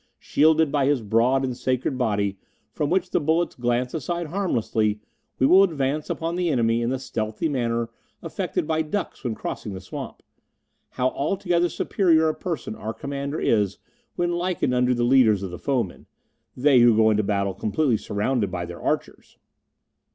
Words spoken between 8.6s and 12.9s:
by ducks when crossing the swamp. How altogether superior a person